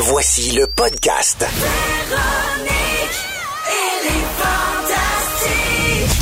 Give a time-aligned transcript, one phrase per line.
[0.00, 1.44] Voici le podcast.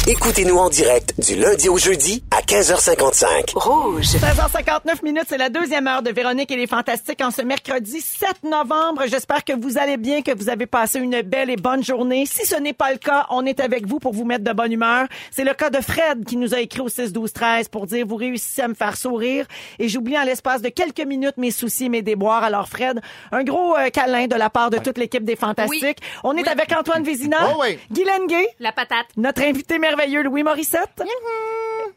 [0.08, 3.54] Écoutez-nous en direct du lundi au jeudi à 15h55.
[3.54, 8.44] 16h59 minutes, c'est la deuxième heure de Véronique et les Fantastiques en ce mercredi 7
[8.44, 9.02] novembre.
[9.08, 12.24] J'espère que vous allez bien, que vous avez passé une belle et bonne journée.
[12.24, 14.70] Si ce n'est pas le cas, on est avec vous pour vous mettre de bonne
[14.70, 15.08] humeur.
[15.32, 18.06] C'est le cas de Fred qui nous a écrit au 6 12 13 pour dire
[18.06, 19.44] vous réussissez à me faire sourire
[19.80, 22.44] et j'oublie en l'espace de quelques minutes mes soucis, mes déboires.
[22.44, 23.00] Alors Fred,
[23.32, 25.98] un gros euh, câlin de la part de toute l'équipe des Fantastiques.
[26.22, 27.76] On est avec Antoine Vézina, Oh oui.
[27.90, 29.06] Guylaine Gay, La patate.
[29.16, 31.02] notre invité merveilleux Louis Morissette.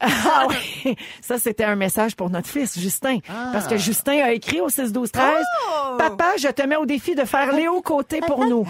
[0.02, 3.20] Ah oui, ça c'était un message pour notre fils Justin.
[3.52, 5.26] Parce que Justin a écrit au 6 12 13
[5.98, 8.66] Papa, je te mets au défi de faire Léo Côté pour nous.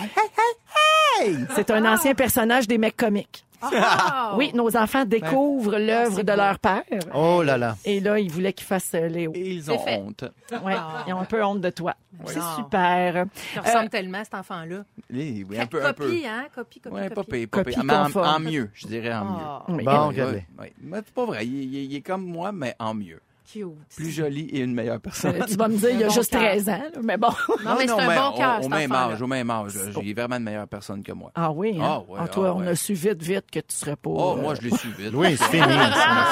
[1.56, 3.46] C'est un ancien personnage des mecs comiques.
[3.62, 4.34] Ah.
[4.38, 7.76] Oui, nos enfants découvrent l'œuvre de leur père Oh là là.
[7.86, 9.32] et là, ils voulaient qu'il fasse euh, Léo.
[9.36, 9.98] Et ils ont fait.
[9.98, 10.24] honte.
[10.64, 10.76] Ouais,
[11.08, 11.94] ils ont un peu honte de toi.
[12.26, 12.56] C'est Non.
[12.58, 13.26] super.
[13.54, 14.84] Tu ressembles tellement à cet enfant-là.
[15.12, 16.06] Oui, oui, un peu, un peu.
[16.06, 16.46] Copie, hein?
[16.56, 17.32] Copie, copie, Ouais, pas copie.
[17.32, 17.84] pire, pas Copie pire.
[17.84, 18.28] Mais en, conforme.
[18.36, 19.32] en mieux, je dirais en mieux.
[19.46, 19.84] Ah, Oui.
[19.84, 20.44] Bon, Ouais, regardez.
[20.60, 20.74] ouais.
[20.82, 23.20] Mais c'est pas vrai, il, il- il est comme moi, mais en mieux.
[23.52, 23.66] Cute.
[23.96, 25.36] Plus joli et une meilleure personne.
[25.42, 26.42] Euh, Tu vas me dire, il y a bon juste cœur.
[26.42, 27.28] 13 ans, là, mais bon.
[27.66, 29.72] Non, mais c'est un bon cœur, au, même âge, au même âge.
[30.04, 31.32] J'ai vraiment une meilleure personne que moi.
[31.36, 31.84] Ah oui, hein?
[31.84, 32.68] Ah ouais, Ah, toi, ah on ouais.
[32.70, 34.10] a su vite, vite que tu serais pas...
[34.10, 35.12] Oh, euh, moi, je l'ai su vite.
[35.14, 35.64] Oui, c'est fini.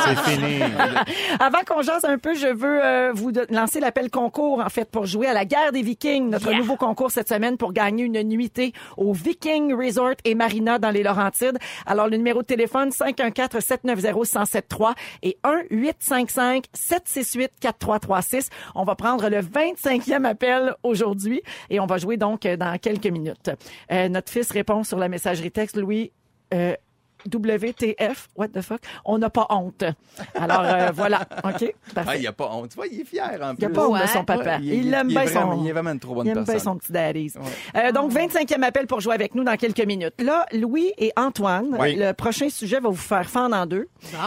[0.05, 0.61] C'est fini.
[1.39, 5.05] Avant qu'on jase un peu, je veux euh, vous lancer l'appel concours, en fait, pour
[5.05, 6.59] jouer à la guerre des Vikings, notre Yeah.
[6.59, 11.03] nouveau concours cette semaine pour gagner une nuitée au Viking Resort et Marina dans les
[11.03, 11.57] Laurentides.
[11.85, 14.93] Alors, le numéro de téléphone, 514-790-1073
[15.23, 15.37] et
[17.07, 18.49] 1-855-768-4336.
[18.75, 23.07] On va prendre le 25e appel aujourd'hui et on va jouer donc euh, dans quelques
[23.07, 23.49] minutes.
[23.91, 26.11] Euh, notre fils répond sur la messagerie texte, Louis...
[26.53, 26.75] euh,
[27.29, 29.83] WTF, what the fuck, on n'a pas honte.
[30.35, 32.69] Alors euh, voilà, OK, Ah, il n'y a pas honte.
[32.69, 34.57] Tu vois, il est fier en Il n'y a pas honte de son papa.
[34.57, 35.63] Ouais, il l'aime est bien vraiment- son...
[35.63, 37.33] Il est vraiment une trop bonne il aime bien son petit daddies.
[37.75, 40.15] Euh, donc, 25e appel pour jouer avec nous dans quelques minutes.
[40.21, 41.95] Là, Louis et Antoine, Oui.
[41.95, 43.87] le prochain sujet va vous faire fendre en deux.
[44.11, 44.17] Bon.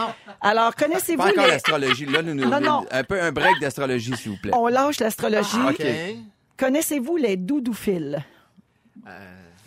[0.41, 1.51] Alors, connaissez-vous Pas encore les...
[1.51, 2.05] l'astrologie.
[2.05, 2.85] Là, nous, nous, Non, non.
[2.91, 4.51] Un peu un break d'astrologie, s'il vous plaît.
[4.53, 5.57] On lâche l'astrologie.
[5.65, 5.85] Ah, OK.
[6.57, 8.23] Connaissez-vous les doudophiles?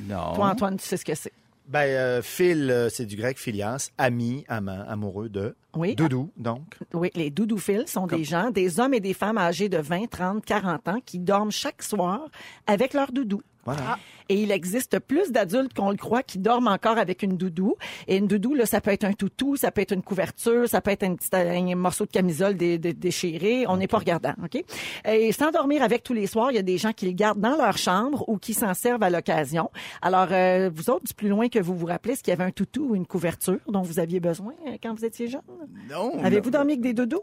[0.07, 0.35] Non.
[0.35, 1.33] Toi, Antoine, tu sais ce que c'est.
[1.67, 5.57] Ben, euh, Phil, euh, c'est du grec philias, ami, amant, amoureux de.
[5.75, 5.95] Oui.
[5.95, 6.79] Doudou, donc.
[6.93, 10.45] Oui, les doudophiles sont des gens, des hommes et des femmes âgés de 20, 30,
[10.45, 12.29] 40 ans qui dorment chaque soir
[12.67, 13.43] avec leur doudou.
[13.65, 13.99] Voilà.
[14.31, 17.75] Et il existe plus d'adultes qu'on le croit qui dorment encore avec une doudou.
[18.09, 20.81] Et une doudou, là, ça peut être un toutou, ça peut être une couverture, ça
[20.81, 23.67] peut être un, petit, un morceau de camisole dé- dé- déchiré.
[23.69, 24.65] On n'est pas regardant, OK?
[25.07, 27.57] Et s'endormir avec tous les soirs, il y a des gens qui le gardent dans
[27.57, 29.71] leur chambre ou qui s'en servent à l'occasion.
[30.01, 32.45] Alors, euh, vous autres, du plus loin que vous vous rappelez, est-ce qu'il y avait
[32.45, 35.43] un toutou ou une couverture dont vous aviez besoin euh, quand vous étiez jeune?
[35.91, 36.23] Non.
[36.25, 37.21] Avez-vous dormi avec des doudous?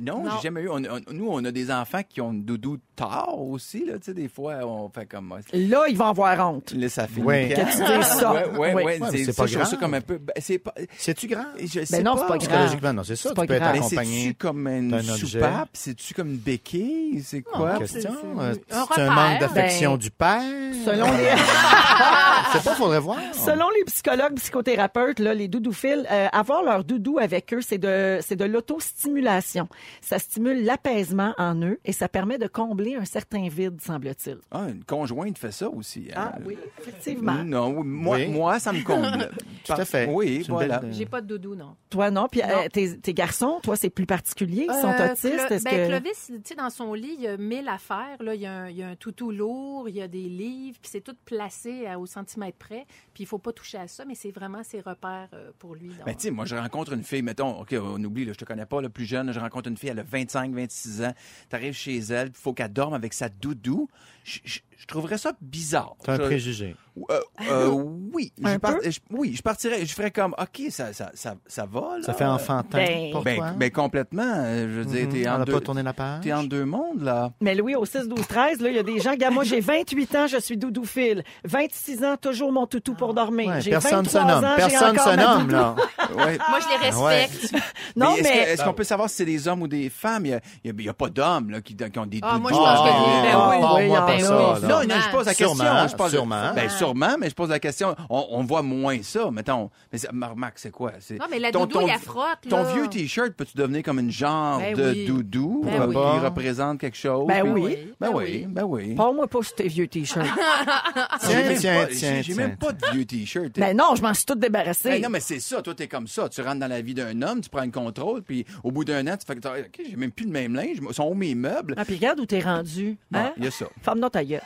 [0.00, 0.30] Non, Non.
[0.36, 0.68] j'ai jamais eu.
[0.68, 3.86] on- on- nous, on a des enfants qui ont doudou tard aussi.
[3.86, 5.34] Là, tu sais, des fois, on fait comme.
[5.54, 6.72] Là, ils vont avoir honte.
[6.72, 7.48] Là, ça fait Ouais.
[7.58, 8.32] une tu ça.
[8.32, 8.58] Ouais, ouais, Oui.
[8.58, 8.84] ouais.
[8.84, 9.78] Ouais, mais c'est c'est pas grave.
[9.78, 10.18] comme un peu.
[10.18, 10.74] ben, c'est pas.
[10.98, 11.44] C'est-tu grand?
[11.58, 12.38] Je sais non, c'est pas grave.
[12.40, 13.30] Psychologiquement, non, c'est ça.
[13.30, 13.72] C'est pas Tu peux être grave.
[13.72, 14.20] Mais accompagné.
[14.24, 15.12] c'est-tu comme une objet.
[15.26, 15.68] soupape?
[15.72, 17.22] C'est-tu comme une béquille?
[17.24, 17.78] C'est quoi?
[17.78, 18.10] Question.
[18.12, 20.42] c'est- euh, un C'est un manque d'affection Ben, du père.
[20.84, 21.24] Selon les...
[22.52, 23.18] Sais pas, faudrait voir.
[23.32, 28.18] Selon les psychologues, psychothérapeutes, là, les doudophiles, euh, avoir leur doudou avec eux, c'est de,
[28.20, 29.68] c'est de l'autostimulation.
[30.00, 34.38] Ça stimule l'apaisement en eux et ça permet de combler un certain vide, semble-t-il.
[34.50, 36.08] Ah, une conjointe fait ça aussi.
[36.14, 36.32] hein?
[36.34, 37.44] Ah oui, effectivement.
[37.44, 38.28] Non, oui, moi, Oui.
[38.28, 39.30] moi, ça me comble.
[39.64, 40.08] Tout à fait.
[40.12, 40.80] Oui, voilà.
[40.90, 41.76] J'ai pas de doudou, non.
[41.90, 42.26] Toi, non.
[42.30, 42.48] Puis Non.
[42.48, 44.66] euh, tes, tes garçons, toi, c'est plus particulier.
[44.68, 45.46] Ils sont Euh, autistes.
[45.46, 45.88] Clo- Est-ce ben, que...
[45.88, 48.16] Clovis, tu sais, dans son lit, il y a mille affaires.
[48.20, 48.34] Là.
[48.34, 50.78] Il, y a un, il y a un toutou lourd, il y a des livres,
[50.82, 52.86] puis c'est tout placé à- au centimètre près.
[53.20, 55.88] Puis il faut pas toucher à ça, mais c'est vraiment ses repères euh, pour lui.
[55.88, 56.06] donc.
[56.06, 58.46] Ben, tu sais, moi, je rencontre une fille, mettons, OK, on oublie, là, je te
[58.46, 61.12] connais pas, le plus jeune, je rencontre une fille, elle a 25, 26 ans,
[61.50, 63.90] t'arrives chez elle, il faut qu'elle dorme avec sa doudou.
[64.24, 65.94] Je, je- je trouverais ça bizarre.
[66.04, 66.74] C'est un Je- préjugé.
[67.10, 67.68] Euh, euh,
[68.12, 68.32] oui.
[68.44, 68.90] Un Je par- peu?
[68.90, 72.02] je- oui, je partirais, je ferais comme, OK, ça, ça, ça, ça va, là.
[72.02, 73.50] Ça fait enfantin Ben- pour Ben, toi?
[73.56, 74.44] ben, complètement.
[74.54, 75.12] Je veux dire, Mhm.
[75.12, 75.52] t'es On en n'a deux...
[75.52, 76.22] pas tourné la page?
[76.24, 77.30] T'es en deux mondes, là.
[77.40, 79.60] Mais Louis, au 6, 12, 13, là, il y a des gens, gars, moi, j'ai
[79.60, 81.22] 28 ans, je suis doudoufile.
[81.44, 83.48] 26 ans, toujours mon toutou pour dormir.
[83.50, 84.44] Ouais, j'ai personne 23 se nomme.
[84.44, 85.74] ans, Personne se nomme, là.
[86.16, 86.38] Ouais.
[86.48, 87.54] Moi, je les respecte.
[87.94, 88.30] Non, est-ce mais...
[88.30, 90.26] que- est-ce qu'on peut savoir si c'est des hommes ou des femmes?
[90.26, 90.40] Il
[90.74, 92.66] n'y a, pas d'hommes là, qui, qui ont des Ah, moi, je doudous.
[92.66, 93.22] pense que Ah, oui.
[93.22, 93.84] Ben ah, oui.
[93.84, 94.86] oui, pas.
[94.86, 95.54] Non, non, je pose la question.
[95.54, 96.54] Sûrement, je pose, sûrement.
[96.54, 97.94] Ben, sûrement, mais je pose la question.
[98.08, 99.70] On, on voit moins ça, mettons.
[99.92, 100.92] Mais remarque, c'est quoi?
[101.10, 103.98] Non, mais la ton- doudou, ton- il la frotte, Ton vieux T-shirt, peux-tu devenir comme
[103.98, 105.06] une genre Ben de oui.
[105.06, 105.62] doudou?
[105.64, 105.94] Ben oui.
[105.94, 107.26] qui représente quelque chose?
[107.28, 107.76] Ben oui.
[108.00, 108.94] Ben oui, ben oui.
[108.94, 110.26] Parle-moi pas sur tes vieux t-shirts.
[111.22, 112.68] J'ai Tiens, même tiens, pas- tiens, j'ai- même tiens.
[112.68, 113.52] pas de vieux T-shirt.
[113.58, 114.88] ben non, je m'en suis tout débarrassé.
[114.90, 115.62] Ben non, mais c'est ça.
[115.62, 116.28] Toi, t'es comme ça.
[116.28, 119.06] Tu rentres dans la vie d'un homme, tu prends le contrôle, puis au bout d'un
[119.06, 120.78] an, tu fais que, OK, j'ai même plus le même linge.
[120.80, 121.74] Ils sont où mes meubles?
[121.76, 122.98] Ah, puis regarde où t'es rendu.
[123.10, 123.32] Bon, Hein?
[123.36, 123.66] il y a ça.
[123.82, 124.40] Ferme-nous ta gueule.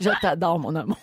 [0.00, 0.96] Je t'adore, mon amour.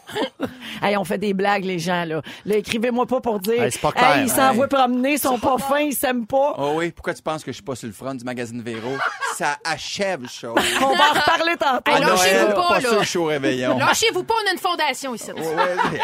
[0.82, 2.22] hey, on fait des blagues, les gens, là.
[2.46, 3.62] Là, écrivez-moi pas pour dire.
[3.62, 4.70] Hey, c'est pas clair, Hey, ils s'envoient hey.
[4.70, 6.56] promener, ils sont pas fins, ils s'aiment pas.
[6.58, 8.98] Oh oui, pourquoi tu penses que je suis pas sur le front du magazine Véro?
[9.36, 10.56] Ça achève le show.
[10.82, 11.92] On va en reparler tantôt.
[11.92, 12.90] Hey, À lâchez-vous pas, pas là.
[12.90, 13.78] sur le show réveillon.
[13.78, 15.32] Lâchez-vous pas, on a une fondation ici.
[15.32, 16.00] Ouais, ouais.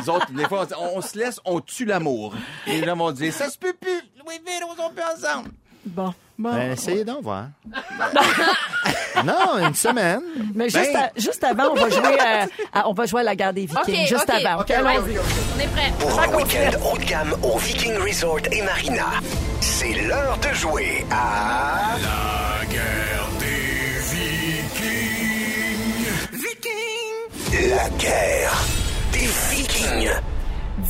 [0.00, 2.32] Nous autres, des fois, on, on se laisse, on tue l'amour.
[2.66, 4.00] Les gens vont dire, ça se peut plus.
[4.24, 5.50] Louis et Véro sont plus ensemble.
[5.84, 6.14] Bon.
[6.38, 7.46] Ben, essayez donc, voir.
[9.24, 10.20] non, une semaine.
[10.54, 10.96] Mais juste, Ben.
[11.02, 12.46] à- juste avant, on va jouer à,
[12.80, 14.06] à- on va jouer à la guerre des Vikings.
[14.06, 14.58] Juste avant.
[14.60, 14.66] Ouais.
[14.76, 15.92] On est prêts.
[15.98, 19.06] Pour un week-end haut de gamme au Viking Resort et Marina,
[19.60, 21.96] c'est l'heure de jouer à...
[22.00, 23.98] La guerre des
[24.78, 25.18] Vikings.
[27.70, 28.37] La guerre Vikings.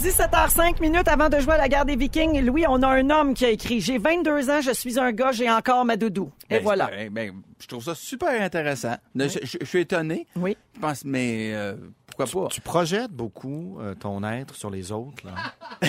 [0.03, 2.41] 17h05 minutes avant de jouer à la guerre des Vikings.
[2.41, 5.33] Louis, on a un homme qui a écrit J'ai 22 ans, je suis un gars,
[5.33, 6.31] j'ai encore ma doudou.
[6.49, 6.91] Et Ben, voilà.
[7.11, 8.95] Ben, je trouve ça super intéressant.
[9.17, 10.27] Je, je- je suis étonné.
[10.37, 10.56] Oui.
[10.77, 11.75] Je pense, mais euh,
[12.19, 12.49] pourquoi pas?
[12.55, 15.25] Tu projettes beaucoup euh, ton être sur les autres.
[15.25, 15.32] Là.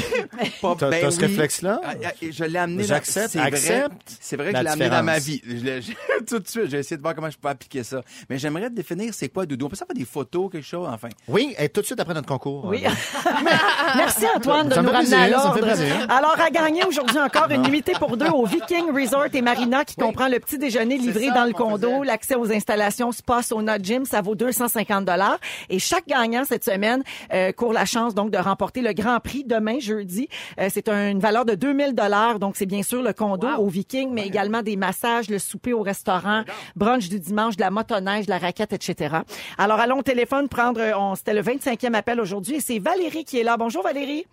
[0.62, 1.26] Pas- T'as- ben t'as ce oui.
[1.28, 1.82] réflexe-là?
[1.84, 2.88] Ah, ah, Je l'ai amené dans...
[2.88, 3.88] J'accepte, c'est vrai-
[4.22, 5.42] C'est vrai que la je l'ai amené dans ma vie.
[5.46, 5.92] Je l'ai- je-
[6.28, 8.02] tout de suite, j'ai essayé de voir comment je peux appliquer ça.
[8.30, 9.66] Mais j'aimerais définir c'est quoi doudou?
[9.66, 11.10] On peut ça faire des photos, quelque chose, enfin.
[11.28, 12.66] Oui, et tout de suite après notre concours.
[12.66, 12.84] Oui.
[12.86, 12.90] euh,
[13.98, 15.76] Merci Antoine de Ça nous ramener à plaisir, ça me fait l'ordre.
[15.76, 16.06] plaisir.
[16.10, 19.96] Alors à gagner aujourd'hui encore une nuitée pour deux au Viking Resort et Marina qui
[19.96, 22.06] comprend le petit déjeuner livré ça dans le condo, faisait.
[22.06, 25.40] l'accès aux installations spa, sauna, gym, ça vaut 250 dollars
[25.70, 29.44] et chaque gagnant cette semaine euh, court la chance donc de remporter le grand prix
[29.46, 30.28] demain jeudi.
[30.60, 33.68] Euh, c'est un- une valeur de 2000 dollars donc c'est bien sûr le condo au
[33.68, 36.44] Viking mais également des massages, le souper au restaurant,
[36.76, 39.18] brunch du dimanche, de la motoneige, de la raquette etc.
[39.58, 43.24] Alors allons au téléphone prendre euh, on c'était le 25e appel aujourd'hui et c'est Valérie
[43.26, 43.58] qui est là.
[43.58, 44.26] Bonjour Valérie.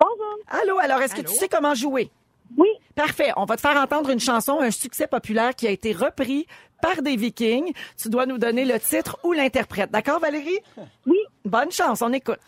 [0.00, 0.36] Bonjour.
[0.62, 2.10] Allô, alors est-ce que tu sais comment jouer?
[2.56, 2.68] Oui.
[2.94, 3.30] Parfait.
[3.36, 6.46] On va te faire entendre une chanson, un succès populaire qui a été repris
[6.80, 7.72] par des Vikings.
[8.00, 9.90] Tu dois nous donner le titre ou l'interprète.
[9.90, 10.58] D'accord, Valérie?
[11.06, 11.18] Oui.
[11.44, 12.38] Bonne chance, on écoute.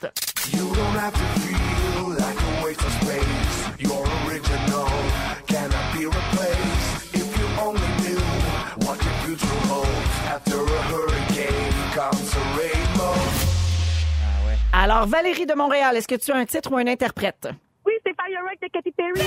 [0.53, 3.69] You don't have to feel like a waste of space.
[3.79, 4.89] You're original,
[5.47, 7.15] cannot be replaced?
[7.15, 8.21] If you only knew
[8.87, 9.89] what your future holds.
[10.29, 13.15] After a hurricane comes a rainbow.
[14.73, 17.49] Alors, Valérie de Montréal, est-ce que tu as un titre ou un interprète?
[17.87, 19.21] Oui, c'est Firework de Katy Perry.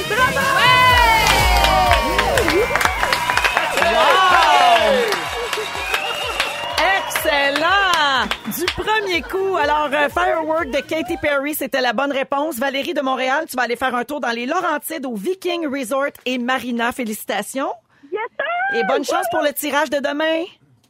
[6.98, 8.28] Excellent!
[8.58, 9.58] Du premier coup.
[9.58, 12.58] Alors, euh, Firework de Katy Perry, c'était la bonne réponse.
[12.58, 16.12] Valérie de Montréal, tu vas aller faire un tour dans les Laurentides au Viking Resort
[16.26, 16.92] et Marina.
[16.92, 17.74] Félicitations.
[18.12, 18.80] Yes, sir!
[18.80, 20.44] Et bonne chance pour le tirage de demain.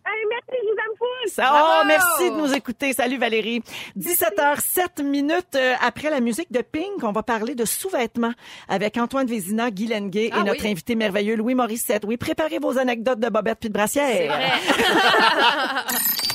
[0.05, 1.07] Hey, merci, je vous aime full!
[1.07, 2.93] Ça, oh, merci de nous écouter.
[2.93, 3.61] Salut Valérie.
[3.97, 8.33] 17h07 minutes euh, après la musique de Pink, on va parler de sous-vêtements
[8.67, 10.71] avec Antoine Vézina, Guy Lenguet Ah et notre oui.
[10.71, 12.03] invité merveilleux Louis Morissette.
[12.05, 14.33] Oui, préparez vos anecdotes de Bobette puis de Brassière.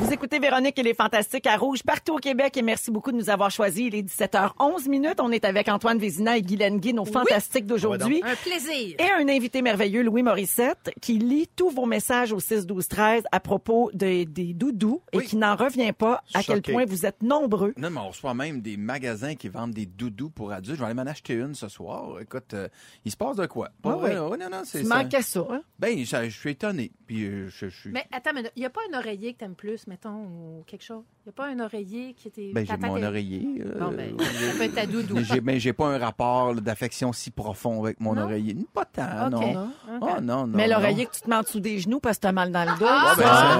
[0.00, 3.16] Vous écoutez Véronique et les Fantastiques à Rouge partout au Québec et merci beaucoup de
[3.16, 3.86] nous avoir choisis.
[3.86, 5.20] Il est 17h11 minutes.
[5.20, 8.20] On est avec Antoine Vézina et Guy Lenguet, nos fantastiques d'aujourd'hui.
[8.24, 8.96] Un plaisir.
[8.98, 13.24] Et un invité merveilleux, Louis Morissette, qui lit tous vos messages au 6 12 13
[13.30, 15.26] à propos de- des doudous et Oui.
[15.26, 17.72] qui n'en revient pas à quel point vous êtes nombreux.
[17.76, 20.76] Non, mais on reçoit même des magasins qui vendent des doudous pour adultes.
[20.76, 22.20] Je vais aller m'en acheter une ce soir.
[22.20, 22.68] Écoute, euh,
[23.04, 23.68] il se passe de quoi?
[23.82, 24.14] Pas Ah vrai, oui.
[24.16, 24.28] là.
[24.28, 25.46] Ouais, non, non, c'est Tu ça.
[25.50, 25.62] hein?
[25.78, 26.90] Ben, ça- je suis étonné.
[27.06, 27.90] Puis, euh, je, je suis...
[27.90, 30.84] Mais attends, mais il n'y a pas un oreiller que t'aimes plus, mettons, ou quelque
[30.84, 31.02] chose?
[31.26, 32.52] Il n'y a pas un oreiller qui était.
[32.54, 33.62] Ben, j'ai mon oreiller.
[33.66, 35.14] euh, Bon, ben, ça peut être ta doudou.
[35.16, 38.22] mais j'ai, ben, j'ai pas un rapport d'affection si profond avec mon Non?
[38.22, 38.56] oreiller.
[38.72, 39.68] Pas tant, non.
[40.00, 40.46] Oh, non, non.
[40.46, 40.76] Mais non.
[40.76, 42.78] l'oreiller que tu te mets en dessous des genoux parce que t'as mal dans le
[42.78, 42.86] dos.
[42.88, 43.34] Ah, ben, ça.
[43.34, 43.58] ça,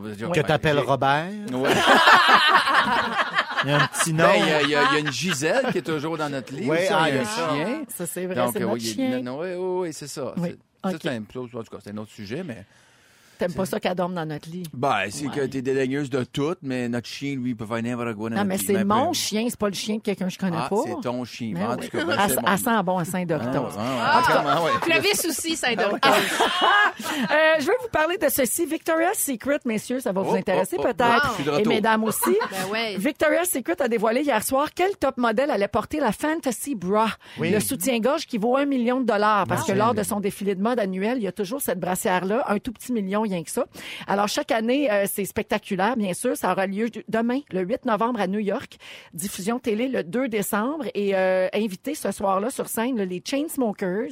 [0.00, 1.26] ouais, mais Que ben, t'appelles j'ai- Robert?
[1.52, 1.70] Ouais.
[3.64, 4.24] Il y a un petit nom.
[4.24, 6.18] Ben, il y, a- il y a il y a une Gisèle qui est toujours
[6.18, 6.70] dans notre livre.
[6.70, 7.54] Ouais, ça, ah, il y a un il y a ça.
[7.54, 7.82] chien.
[7.88, 10.34] Ça, c'est vrai, Donc, c'est euh, notre oui, oui, oui, oui, c'est ça.
[10.36, 10.56] Oui.
[10.82, 12.66] Un, c'est un autre sujet, mais.
[13.42, 14.62] T'aimes pas ça qu'elle dorme dans notre lit.
[14.72, 18.14] Ben, c'est que t'es dédaigneuse de tout, mais notre chien, lui, il peut faire n'importe
[18.14, 18.64] quoi dans Non, notre mais lit.
[18.66, 20.68] c'est Ben, mon peu- chien, c'est pas le chien de quelqu'un que je connais Ah,
[20.68, 20.76] pas.
[20.86, 21.52] c'est ton chien.
[21.54, 21.88] Mais En oui.
[21.88, 22.56] tout cas, ben, Elle, c'est elle bon.
[22.56, 23.68] sent bon à Saint-Doritos.
[23.78, 24.70] Ah, ah, ah, ouais.
[24.80, 25.80] Clovis aussi, ça aide.
[27.12, 28.64] Euh, je vais vous parler de ceci.
[28.66, 31.28] Victoria's Secret, messieurs, ça va vous Oh, intéresser oh, oh, peut-être.
[31.30, 31.72] je suis de Et retour.
[31.72, 32.20] mesdames aussi.
[32.50, 32.96] Ben ouais.
[32.96, 37.08] Victoria's Secret a dévoilé hier soir quel top modèle allait porter la Fantasy Bra,
[37.38, 37.50] Oui.
[37.50, 39.46] le soutien-gorge qui vaut un million de dollars.
[39.46, 39.76] Parce que Ah.
[39.76, 42.44] lors de son défilé de mode annuel, il y a toujours cette brassière-là.
[42.48, 43.66] Un tout petit million, il rien que ça.
[44.06, 46.36] Alors, chaque année, euh, c'est spectaculaire, bien sûr.
[46.36, 48.76] Ça aura lieu demain, le 8 novembre à New York.
[49.14, 50.84] Diffusion télé le 2 décembre.
[50.94, 54.10] Et euh, invité ce soir-là sur scène, là, les Chainsmokers,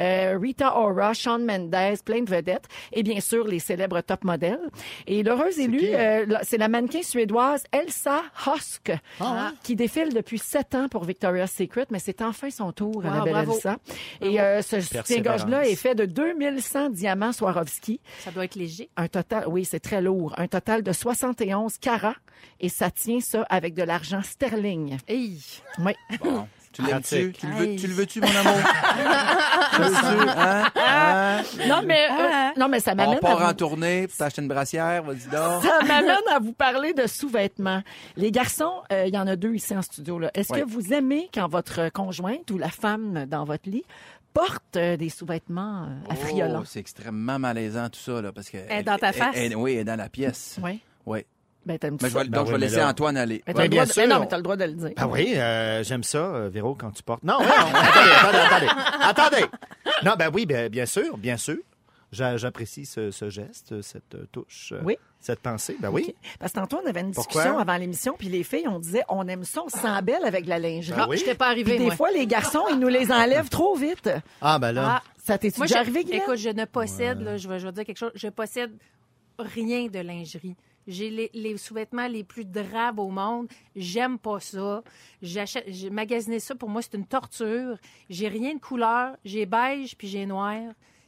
[0.00, 1.74] euh, Rita Ora, Shawn Mendes,
[2.04, 2.66] plein de vedettes.
[2.92, 4.60] Et bien sûr, les célèbres top modèles.
[5.06, 10.74] Et l'heureuse élue, euh, c'est la mannequin suédoise Elsa Hosk, Ah qui défile depuis sept
[10.74, 13.54] ans pour Victoria's Secret, mais c'est enfin son tour, Wow, Annabelle bravo.
[13.54, 13.76] Elsa.
[14.20, 18.00] Et euh, ce soutien-gorge-là est fait de 2100 diamants Swarovski.
[18.20, 18.90] Ça doit être léger.
[18.96, 20.34] Un total, oui, c'est très lourd.
[20.38, 22.14] Un total de 71 carats.
[22.60, 24.96] Et ça tient ça avec de l'argent sterling.
[25.08, 25.38] Hey.
[25.78, 25.92] Oui.
[26.22, 26.46] Bon.
[26.72, 27.32] Tu l'aimes-tu?
[27.32, 27.76] Tu le veux- Hey.
[27.76, 28.54] tu le veux-tu, mon amour?
[29.74, 30.28] Tu le veux-tu?
[30.38, 30.64] Hein?
[30.74, 31.42] Hein?
[31.68, 34.40] Non, mais, euh, non, mais ça On m'amène à part en vous- tournée pour t'acheter
[34.42, 35.62] une brassière, vas-y donc.
[35.64, 37.82] ça m'amène à vous parler de sous-vêtements.
[38.16, 40.18] Les garçons, euh, il y en a deux ici en studio.
[40.18, 40.30] là.
[40.34, 40.60] Est-ce Ouais.
[40.62, 43.84] que vous aimez quand votre conjointe ou la femme dans votre lit
[44.32, 46.60] porte euh, des sous-vêtements euh, affriolants?
[46.62, 48.58] Oh, c'est extrêmement malaisant tout ça, là, parce que...
[48.68, 49.34] Elle est dans ta face?
[49.36, 50.58] elle- oui, elle est dans la pièce.
[50.62, 50.80] Oui.
[51.06, 51.24] Oui.
[51.64, 52.24] Ben, t'aimes Mais je vais?
[52.24, 53.42] Ben donc, je oui, vais laisser là- Antoine aller.
[53.46, 54.20] Ben, le droit bien de- mais non, sûr.
[54.20, 54.90] mais t'as le droit de le dire.
[54.96, 57.22] Ben oui, euh, j'aime ça, euh, Véro, quand tu portes.
[57.22, 58.66] Non, non, attendez, attendez, attendez.
[59.00, 59.44] Attendez.
[60.04, 61.58] Non, ben oui, ben, bien sûr, bien sûr.
[62.12, 64.96] J'a- J'apprécie ce, ce geste, cette euh, touche, euh, Oui.
[65.18, 65.76] cette pensée.
[65.80, 66.14] Ben oui.
[66.38, 67.32] Parce que tantôt, on avait une Pourquoi?
[67.42, 70.24] discussion avant l'émission, puis les filles, on disait, on aime ça, on se sent belle
[70.24, 70.96] avec la lingerie.
[70.96, 71.16] Ben oui.
[71.18, 71.96] Je t'ai pas Puis arrivé, des moi.
[71.96, 74.10] fois, les garçons, ils nous les enlèvent trop vite.
[74.42, 75.00] Ah, ben là.
[75.00, 76.22] Ah, Ça t'est moi, déjà arrivé, Guylaine?
[76.22, 78.72] Écoute, je ne possède, là, je, vais, je vais dire quelque chose, je possède
[79.38, 80.54] rien de lingerie.
[80.88, 83.46] J'ai les, les sous-vêtements les plus drabes au monde.
[83.76, 84.82] J'aime pas ça.
[85.22, 86.56] J'achète, j'ai magasiné ça.
[86.56, 87.76] Pour moi, c'est une torture.
[88.10, 89.16] J'ai rien de couleur.
[89.24, 90.58] J'ai beige puis j'ai noir.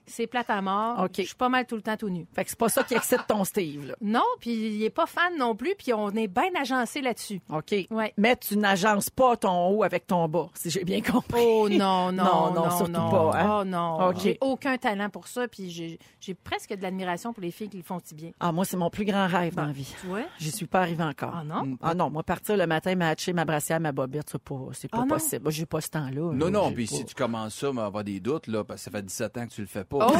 [0.06, 1.00] C'est plate à mort.
[1.04, 1.10] OK.
[1.18, 2.26] Je suis pas mal tout le temps tout nu.
[2.34, 3.94] Fait que c'est pas ça qui excite ton Steve, là.
[4.00, 7.40] Non, puis il est pas fan non plus, puis on est bien agencé là-dessus.
[7.50, 7.74] OK.
[7.90, 8.12] Ouais.
[8.16, 11.40] Mais tu n'agences pas ton haut avec ton bas, si j'ai bien compris.
[11.42, 13.10] Oh non, non, Non, non, non, surtout non.
[13.10, 13.58] pas, hein?
[13.60, 14.16] Oh non, OK.
[14.22, 17.76] j'ai aucun talent pour ça, puis j'ai j'ai presque de l'admiration pour les filles qui
[17.76, 18.30] le font si bien.
[18.40, 19.94] Ah, moi, c'est mon plus grand rêve dans la vie.
[20.00, 20.22] Tu vois?
[20.38, 21.32] J'y suis pas arrivée encore.
[21.34, 21.76] Ah non?
[21.82, 25.00] Ah non, moi, partir le matin, matcher ma brassière, ma bobette, c'est pas, c'est pas
[25.02, 25.42] Ah possible.
[25.44, 26.32] Moi, j'ai pas ce temps-là.
[26.32, 26.50] Non, là.
[26.50, 28.90] non, puis pas- si tu commences ça, mais avoir des doutes, là, parce que ça
[28.90, 29.93] fait 17 ans que tu le fais pas.
[30.02, 30.14] Oh!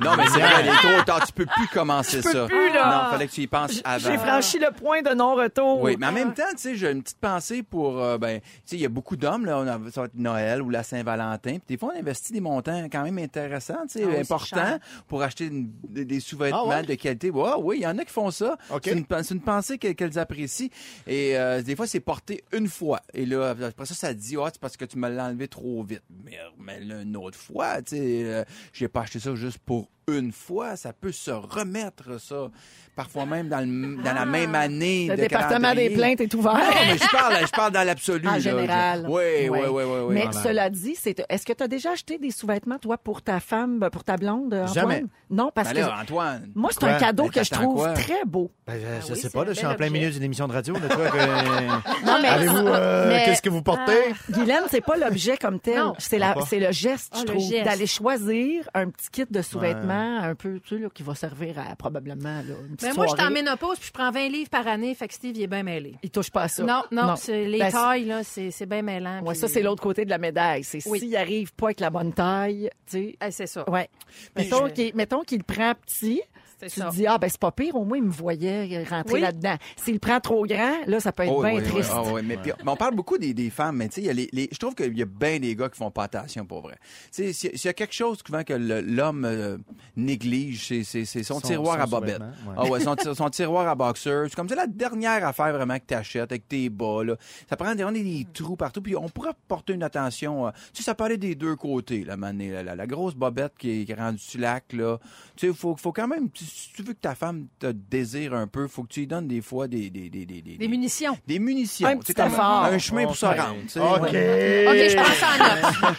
[0.04, 1.26] non, mais c'est vrai, il est trop tard.
[1.26, 2.46] Tu peux plus commencer ça.
[2.46, 3.04] plus, là.
[3.06, 3.98] Non, fallait que tu y penses avant.
[4.10, 5.80] J'ai franchi le point de non-retour.
[5.82, 8.46] Oui, mais en même temps, tu sais, j'ai une petite pensée pour, euh, ben, tu
[8.64, 10.82] sais, il y a beaucoup d'hommes, là, on a, ça va être Noël ou la
[10.82, 14.20] Saint-Valentin, puis des fois, on investit des montants quand même intéressants, tu sais, Ah oui,
[14.20, 16.82] importants, pour acheter une- des, sous-vêtements Ah ouais?
[16.82, 17.30] de qualité.
[17.30, 18.56] Ouais, oui, il y en a qui font ça.
[18.82, 20.68] C'est une, c'est une pensée que- qu'elles apprécient.
[21.06, 23.00] Et euh, des fois, c'est porté une fois.
[23.14, 25.82] Et là, après ça, ça dit, ah, c'est parce que tu me l'as enlevé trop
[25.82, 26.02] vite.
[26.24, 29.90] Mais, mais là, une autre fois, tu sais, euh, j'ai pas acheté ça juste pour
[30.08, 30.76] une fois.
[30.76, 32.48] Ça peut se remettre, ça.
[32.96, 35.06] Parfois même dans, le- dans la même année.
[35.08, 36.54] Le de département des plaintes est ouvert.
[36.54, 38.26] Non, mais je parle, je parle dans l'absolu.
[38.26, 38.38] En là.
[38.40, 39.06] général.
[39.08, 40.14] Oui, oui, oui, oui.
[40.14, 40.42] Mais Voilà.
[40.42, 43.78] cela dit, c'est est-ce que tu as déjà acheté des sous-vêtements, toi, pour ta femme,
[43.78, 44.74] ben, pour ta blonde, Antoine?
[44.74, 45.04] Jamais.
[45.30, 46.50] Non, parce Ben que là, Antoine.
[46.56, 47.92] moi, c'est un cadeau Ben, que je trouve quoi?
[47.92, 48.50] très beau.
[48.66, 50.48] Ben, je, je Ah oui, sais pas, là, je suis en plein milieu d'une émission
[50.48, 50.74] de radio.
[50.74, 51.18] De quoi que...
[52.04, 54.12] Non, mais Avez-vous, euh, Mais- qu'est-ce que vous portez?
[54.30, 55.78] Guylaine, c'est pas l'objet comme tel.
[55.78, 55.94] Non.
[55.98, 56.40] C'est la, Pas.
[56.48, 60.34] c'est le geste, Ah, je le trouve, d'aller choisir un petit kit de sous-vêtements, un
[60.34, 63.14] peu, tu sais, là, qui va servir à probablement là, une petite Ben, moi, je
[63.16, 65.46] suis en ménopause, puis je prends 20 livres par année, fait que Steve, il est
[65.46, 65.94] bien mêlé.
[66.02, 66.62] Il touche pas à ça.
[66.64, 69.20] Non, non, c'est- les Ben, tailles, là, c'est bien mêlant.
[69.22, 70.64] Ouais, puis- ça, c'est l'autre côté de la médaille.
[70.64, 71.00] C'est Oui.
[71.00, 73.16] s'il arrive pas avec la bonne taille, tu sais.
[73.20, 73.68] Ah, c'est ça.
[73.70, 73.88] Ouais.
[74.36, 76.20] Mettons je- qu'il mettons qu'il le prend petit.
[76.60, 76.90] Tu ça.
[76.90, 79.20] te dis, ah, ben, c'est pas pire, au moins, il me voyait rentrer Oui.
[79.20, 79.56] là-dedans.
[79.76, 81.90] S'il le prend trop grand, là, ça peut être Oh, bien oui, oui, triste.
[81.92, 84.06] ah, oui, mais, puis, mais on parle beaucoup des, des femmes, mais tu sais, il
[84.06, 86.04] y a les, les- je trouve qu'il y a bien des gars qui font pas
[86.04, 86.76] attention pour vrai.
[87.12, 89.56] Tu sais, s'il y a- s'il y a quelque chose souvent que l'homme euh,
[89.96, 92.16] néglige, c'est c'est- c'est son, Son- tiroir son à ouais.
[92.56, 94.24] Ah ouais, son, son tiroir à boxer.
[94.28, 97.02] C'est comme c'est la dernière affaire vraiment que tu achètes avec tes bas.
[97.04, 97.16] Là.
[97.48, 100.46] Ça prend des, on a des trous partout, puis on pourrait porter une attention.
[100.46, 103.52] euh, tu sais, ça parlait des deux côtés, là, mané, la, la- la grosse bobette
[103.58, 104.98] qui est, qui est rendue sur lac, là.
[105.36, 108.34] Tu sais, il faut, faut quand même, si tu veux que ta femme te désire
[108.34, 111.16] un peu, faut que tu lui donnes des fois des, des, des, des, Des munitions.
[111.26, 111.88] des munitions.
[111.88, 112.64] Un petit comme effort.
[112.64, 113.36] Un chemin pour se OK.
[113.36, 113.56] rendre.
[113.56, 114.02] OK.
[114.02, 115.96] OK, je pense en note.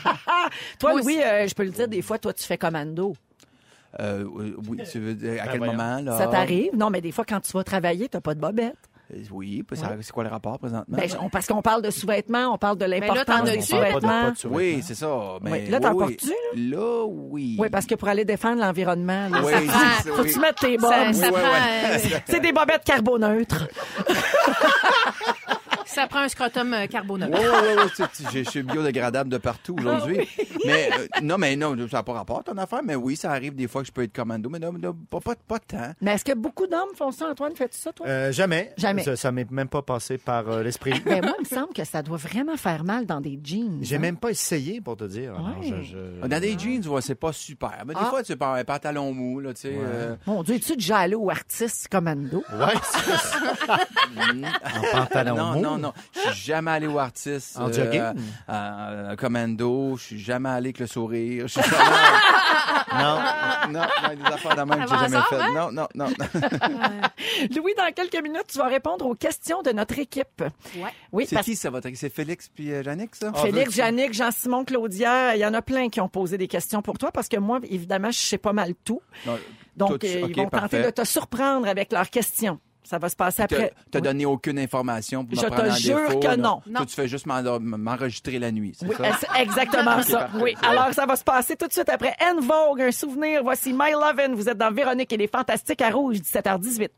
[0.80, 3.16] Toi, Moi Louis, euh, je peux le dire, des fois, toi, tu fais commando.
[4.00, 5.74] Euh, euh, oui, tu veux dire, à Ben quel voyons.
[5.74, 6.18] moment, là?
[6.18, 6.76] Ça t'arrive?
[6.76, 8.76] Non, mais des fois, quand tu vas travailler, t'as pas de bobette.
[9.14, 10.98] Euh, Oui, puis ça- c'est quoi le rapport présentement?
[10.98, 14.34] Ben, on- parce qu'on parle de sous-vêtements, on parle de l'importance des sous-vêtements?
[14.52, 15.38] oui, c'est ça.
[15.42, 17.56] Mais, Oui, là, t'en oui, portes-tu, Là, oui.
[17.60, 20.34] Oui, parce que pour aller défendre l'environnement, Oui, ça, faut que oui.
[20.34, 21.22] tu mettes tes prend, oui.
[21.24, 21.98] euh,
[22.28, 23.68] C'est des bobettes carboneutres.
[25.94, 27.28] Ça prend un scrotum euh, carboneux.
[27.32, 30.20] Oui, oui, oui, je suis biodégradable de partout aujourd'hui.
[30.40, 32.82] Ah Mais euh, non, mais non, ça n'a pas rapport ton affaire.
[32.84, 35.20] Mais oui, ça arrive des fois que je peux être commando, mais non, non, pas,
[35.20, 35.94] pas, pas tant.
[36.02, 37.56] Mais est-ce que beaucoup d'hommes font ça, Antoine?
[37.56, 38.06] Fais-tu ça, toi?
[38.08, 38.72] Euh, jamais.
[38.78, 39.04] Jamais.
[39.04, 40.94] Ça, ça m'est même pas passé par euh, l'esprit.
[41.06, 43.80] Ben, moi, il me semble que ça doit vraiment faire mal dans des jeans.
[43.82, 44.00] J'ai hein.
[44.00, 45.34] même pas essayé pour te dire.
[45.62, 47.84] Je- je- Dans des jeans, ouais, c'est pas super.
[47.88, 48.10] Mais des Ah.
[48.10, 49.74] fois, tu prends un pantalon mou, là, tu sais.
[49.76, 52.44] euh, Mon Dieu, es-tu déjà allé au artiste commando?
[52.54, 53.80] Ouais, c'est ça.
[54.94, 55.62] en pantalon non, mou?
[55.62, 55.94] non, non.
[56.14, 57.58] Je suis jamais allé au artiste.
[57.58, 58.02] En jogging?
[58.02, 58.14] euh,
[58.50, 59.96] euh, commando.
[59.98, 61.48] Je suis jamais allé avec le sourire.
[61.48, 63.04] Je suis jamais...
[63.04, 63.20] Non.
[63.70, 65.40] non, non, des affaires de même que j'ai jamais ça, faites.
[65.40, 65.54] hein?
[65.54, 66.08] Non, non, non.
[67.56, 70.42] Louis, dans quelques minutes, tu vas répondre aux questions de notre équipe.
[70.76, 70.90] Ouais.
[71.12, 71.88] Oui, C'est parce qui ça, votre...
[71.96, 73.32] C'est Félix puis euh, Yannick, ça?
[73.34, 76.98] Félix, Jannick, Jean-Simon, Claudia, il y en a plein qui ont posé des questions pour
[76.98, 79.02] toi parce que moi, évidemment, je sais pas mal tout.
[79.26, 79.38] Non,
[79.76, 80.78] Donc, euh, ils vont parfait.
[80.78, 82.60] tenter de te surprendre avec leurs questions.
[82.90, 83.72] Ça va se passer après.
[83.92, 84.04] t'as Oui.
[84.04, 86.38] donné aucune information pour me Je te en jure défaut, que là.
[86.38, 86.60] non.
[86.76, 89.40] Toi, tu fais juste m'en- m'enregistrer la nuit, c'est Oui, ça?
[89.40, 90.18] exactement ça.
[90.22, 90.38] parfait.
[90.42, 90.56] Oui.
[90.64, 93.44] Alors, ça va se passer tout de suite après En Vogue, un souvenir.
[93.44, 94.34] Voici My Lovin'.
[94.34, 96.90] Vous êtes dans Véronique et les Fantastiques à Rouge, 17h18.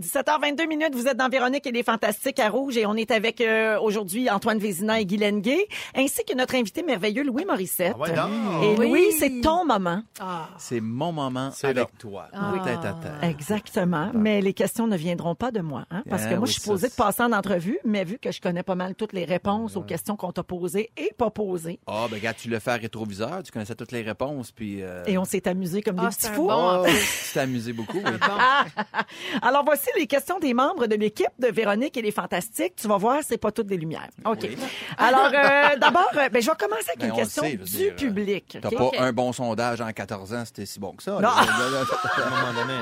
[0.00, 3.40] 17h22 minutes, vous êtes dans Véronique et les Fantastiques à Rouge et on est avec
[3.42, 7.94] euh, aujourd'hui Antoine Vézina et Guy Lenguet, ainsi que notre invité merveilleux Louis Morissette.
[7.98, 8.28] Ah
[8.60, 8.66] ouais.
[8.66, 8.88] Et Oui.
[8.88, 10.02] Louis, c'est ton moment.
[10.18, 10.48] Ah.
[10.56, 11.90] C'est mon moment C'est avec là.
[11.98, 12.28] toi.
[12.32, 12.54] Ah.
[12.64, 13.30] Tête à tête.
[13.30, 14.10] Exactement.
[14.14, 15.84] Mais les questions ne viendront pas de moi.
[15.90, 18.18] Hein, parce que Ah moi, oui, je suis posée de passer en entrevue, mais vu
[18.18, 21.30] que je connais pas mal toutes les réponses aux questions qu'on t'a posées et pas
[21.30, 24.82] posées, Ah, ben, regarde, tu le fais à rétroviseur, tu connaissais toutes les réponses, puis.
[24.82, 26.46] euh, et on s'est amusé comme des petits un fous.
[26.46, 26.92] bon en Oh, plus.
[27.28, 28.10] tu t'es amusé beaucoup, oui.
[29.42, 32.74] Alors voici les questions des membres de l'équipe de Véronique et les Fantastiques.
[32.76, 34.08] Tu vas voir, c'est pas toutes des lumières.
[34.24, 34.38] OK.
[34.42, 34.56] Oui.
[34.98, 37.92] Alors euh, d'abord, euh, ben, je vais commencer avec Ben, une question sait, du dire,
[37.92, 38.58] euh, public.
[38.60, 41.12] T'as pas un bon sondage en 14 ans, c'était si bon que ça.
[41.12, 41.20] Non.
[41.20, 41.30] là.
[41.40, 42.80] À un moment donné.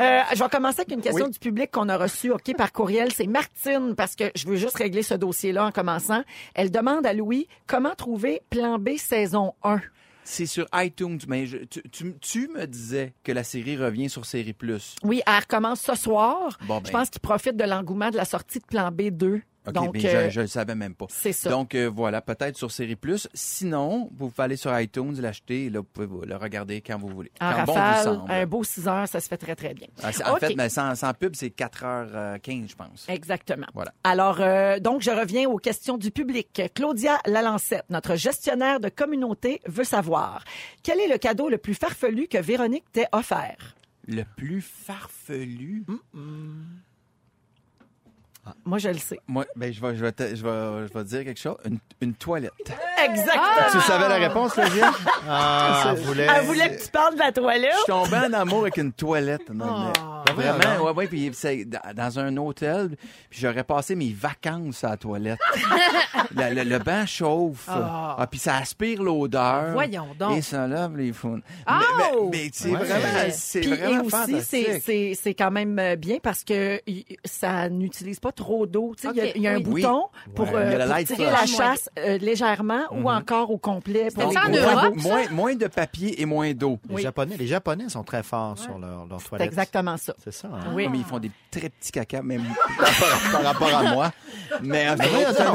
[0.00, 1.30] Euh, je vais commencer avec une question Oui.
[1.30, 3.12] du public qu'on a reçue OK, par courriel.
[3.12, 6.22] C'est Martine, parce que je veux juste régler ce dossier-là en commençant.
[6.54, 9.80] Elle demande à Louis comment trouver Plan B saison 1.
[10.30, 14.24] C'est sur iTunes, mais je- tu, tu- tu me disais que la série revient sur
[14.24, 14.94] Série Plus.
[15.02, 16.56] Oui, elle recommence ce soir.
[16.68, 16.86] Bon, ben.
[16.86, 19.42] Je pense qu'il profite de l'engouement de la sortie de Plan B 2.
[19.66, 21.06] OK, Donc, mais euh, je, je le savais même pas.
[21.10, 21.50] c'est ça.
[21.50, 23.28] Donc euh, voilà, peut-être sur Série Plus.
[23.34, 27.08] Sinon, vous pouvez aller sur iTunes, l'acheter, et là, vous pouvez le regarder quand vous
[27.08, 27.30] voulez.
[27.40, 28.32] en quand bon vous semble.
[28.32, 29.88] un beau 6 heures, ça se fait très, très bien.
[30.02, 33.06] Ah, en fait, mais sans, sans pub, c'est 4h15, je pense.
[33.08, 33.66] Exactement.
[33.74, 33.92] Voilà.
[34.02, 36.62] Alors, euh, donc, je reviens aux questions du public.
[36.74, 40.42] Claudia Lalancette, notre gestionnaire de communauté, veut savoir
[40.82, 43.76] quel est le cadeau le plus farfelu que Véronique t'ait offert?
[44.08, 45.84] Le plus farfelu?
[48.64, 49.18] Moi, je le sais.
[49.28, 51.56] Moi, ben, je vais, je vais, te- je vais, je vais te dire quelque chose.
[51.64, 52.52] Une, une toilette.
[53.02, 53.44] Exactement.
[53.72, 54.90] Tu savais la réponse, Claudia?
[55.28, 56.26] Ah, elle voulait...
[56.34, 57.70] Elle voulait que tu parles de la toilette.
[57.72, 59.48] Je suis tombé en amour avec une toilette.
[59.50, 59.92] Non, mais-
[60.26, 62.96] Ben Vraiment, ouais, ouais, puis c'est dans un hôtel,
[63.28, 65.38] puis j'aurais passé mes vacances à la toilette.
[66.36, 69.72] le, le- le banc chauffe, ah, puis ça aspire l'odeur.
[69.72, 70.36] Voyons donc.
[70.38, 71.42] Et ça lave les faunes.
[71.68, 71.72] Oh!
[71.72, 72.78] Mais, mais- mais c'est Ouais.
[72.78, 74.44] vraiment, c'est Puis, et vraiment aussi, fantastique.
[74.46, 76.80] c'est- c'est c'est quand même bien parce que
[77.24, 78.94] ça n'utilise pas trop d'eau.
[78.96, 79.62] Tu sais, Il y a- y, a un oui.
[79.62, 80.54] bouton pour, Ouais.
[80.56, 81.40] euh, pour light tirer flush.
[81.40, 84.06] la chasse euh, légèrement ou encore au complet.
[84.10, 84.96] C'était pour- ça en pour- Europe?
[84.96, 86.78] moins, moins, moins de papier et moins d'eau.
[86.88, 87.02] Les.
[87.02, 89.46] Japonais, les Japonais sont très forts sur leur, leur C'est toilette.
[89.48, 90.14] exactement ça.
[90.22, 90.48] C'est ça.
[90.52, 90.72] hein?
[90.74, 90.88] Oui.
[90.90, 92.42] Mais ils font des très petits caca, même
[92.78, 92.88] par,
[93.32, 94.12] par rapport à moi.
[94.62, 95.08] Mais c'est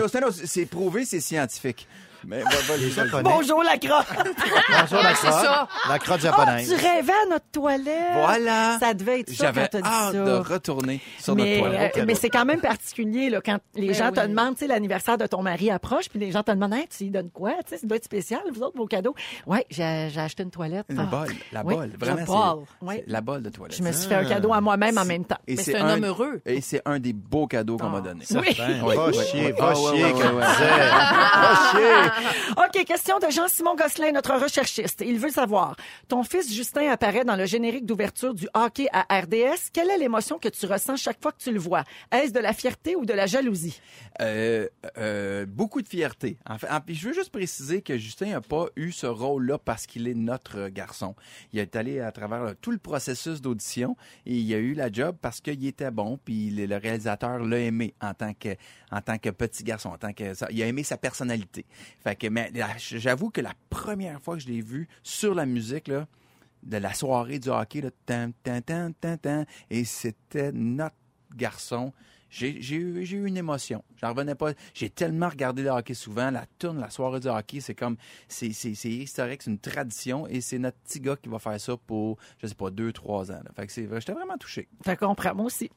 [0.10, 1.88] c'est autre- c'est prouvé, c'est scientifique.
[2.28, 3.24] Mais va- va- Les va- Japonais.
[3.24, 4.08] Bonjour la crotte.
[4.18, 5.44] Bonjour, la c'est crotte.
[5.44, 5.68] ça.
[5.90, 6.68] La crotte Ah, japonaise.
[6.68, 8.14] tu rêvais à notre toilette.
[8.16, 8.78] Voilà.
[8.80, 10.24] Ça devait être ça quand J'avais t'as dit hâte ça.
[10.24, 11.98] de retourner sur mais, notre toilette.
[11.98, 14.68] euh, mais c'est quand même particulier là, quand les Ben gens te demandent, tu sais,
[14.68, 17.52] l'anniversaire de ton mari approche, puis les gens te demandent, Hey, tu lui donnes quoi?
[17.64, 19.14] Tu sais, ça doit être spécial, vous autres, vos cadeaux.
[19.46, 20.86] Ouais, j'ai j'ai acheté une toilette.
[20.90, 21.04] Le Ah.
[21.04, 22.26] bol, la Oui, bol, vraiment.
[22.26, 22.96] bol, c'est- oui.
[23.06, 23.78] c'est La bol de toilette.
[23.78, 25.38] Je me suis fait un cadeau à moi-même en même temps.
[25.48, 26.42] Et Mais c'est un homme heureux.
[26.46, 28.26] Et c'est un des beaux cadeaux qu'on m'a donné.
[28.30, 30.32] Va chier, va Ah, chier, disait.
[30.32, 32.12] Va chier.
[32.58, 35.04] OK, question de Jean-Simon Gosselin, notre recherchiste.
[35.06, 35.76] Il veut savoir,
[36.08, 39.72] ton fils Justin apparaît dans le générique d'ouverture du hockey à RDS.
[39.74, 41.84] Quelle est l'émotion que tu ressens chaque fois que tu le vois?
[42.12, 43.80] Est-ce de la fierté ou de la jalousie?
[44.22, 46.38] Euh, euh, beaucoup de fierté.
[46.48, 50.08] En fait, je veux juste préciser que Justin n'a pas eu ce rôle-là parce qu'il
[50.08, 51.16] est notre garçon.
[51.54, 55.18] Il est allé à travers tout le processus d'audition et il a eu la job
[55.22, 58.56] parce qu'il était bon, puis le réalisateur l'a aimé en tant que
[58.92, 61.66] en tant que petit garçon, en tant que il a aimé sa personnalité.
[62.06, 66.78] Fait mais j'avoue que la première fois que je l'ai vu sur la musique de
[66.78, 70.96] la soirée du hockey là, tan, tan, tan, tan, et c'était notre
[71.36, 71.92] garçon.
[72.30, 73.84] J'ai eu, une émotion.
[73.96, 74.52] J'en revenais pas.
[74.76, 76.30] J'ai tellement regardé le hockey souvent.
[76.30, 80.60] La tourne, la soirée du hockey, c'est comme, c'est historique, c'est une tradition et c'est
[80.60, 83.42] notre petit gars qui va faire ça pour, je sais pas, deux, trois ans.
[83.56, 84.68] Fait que j'étais vraiment touché.
[84.86, 85.72] Je comprends, moi aussi.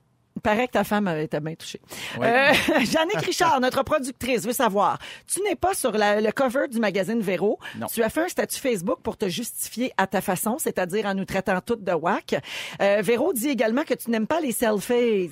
[0.48, 1.78] Paraît que ta femme était bien touchée.
[2.18, 2.26] Ouais.
[2.26, 2.52] Euh,
[2.90, 7.20] Jannick Richard, notre productrice, veut savoir, tu n'es pas sur la- le cover du magazine
[7.20, 7.58] Véro.
[7.78, 7.86] Non.
[7.86, 11.26] Tu as fait un statut Facebook pour te justifier à ta façon, c'est-à-dire en nous
[11.26, 12.36] traitant toutes de whack.
[12.80, 15.30] Euh, Véro dit également que tu n'aimes pas les selfies.